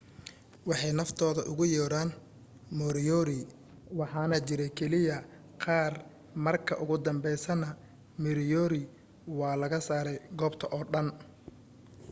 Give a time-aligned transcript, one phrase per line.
[0.69, 2.09] waxay naftooda ugu yeeran
[2.79, 3.39] moriori
[3.99, 5.17] waxaana jiray keliya
[5.63, 5.93] qaar
[6.45, 7.67] marka ugu dambeysayna
[8.23, 8.81] moriori
[9.37, 11.07] waa laga saaray goobta oo dhan